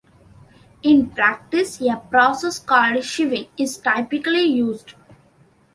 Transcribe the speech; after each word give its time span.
In 0.81 1.11
practice, 1.11 1.79
a 1.79 1.95
process 2.09 2.57
called 2.57 3.03
"sieving" 3.03 3.49
is 3.55 3.77
typically 3.77 4.45
used. 4.45 4.95